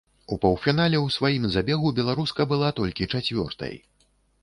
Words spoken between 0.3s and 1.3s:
У паўфінале ў